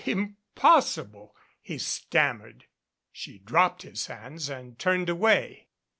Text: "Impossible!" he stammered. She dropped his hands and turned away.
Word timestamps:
"Impossible!" 0.03 1.35
he 1.61 1.77
stammered. 1.77 2.65
She 3.11 3.37
dropped 3.37 3.83
his 3.83 4.07
hands 4.07 4.49
and 4.49 4.79
turned 4.79 5.09
away. 5.09 5.67